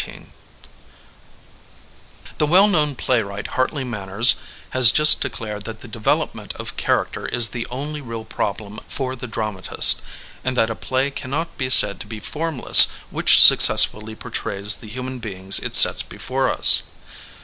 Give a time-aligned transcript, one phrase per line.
[0.03, 0.31] SITUATION
[2.25, 4.33] I HE well known playwright, Hartley Man ners,
[4.71, 8.79] has just declared that the develop ment of character is the only real prob lem
[8.87, 10.01] for the dramatist,
[10.43, 14.77] and that a play cannot be said to be formless which suc ]| cessfully portrays
[14.77, 16.81] the human beings it sets before us.